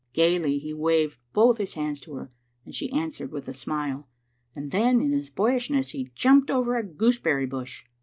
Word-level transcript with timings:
Gaily 0.13 0.57
he 0.57 0.73
waved 0.73 1.19
both 1.31 1.59
his 1.59 1.75
hands 1.75 1.99
to 1.99 2.15
her, 2.15 2.31
and 2.65 2.73
she 2.73 2.91
answered 2.91 3.31
with 3.31 3.47
a 3.47 3.53
smile, 3.53 4.07
and 4.55 4.71
then, 4.71 4.99
in 4.99 5.11
his 5.11 5.29
boyishness, 5.29 5.89
he 5.91 6.09
jumped 6.15 6.49
over 6.49 6.75
a 6.75 6.81
gooseberry 6.83 7.45
bush. 7.45 7.83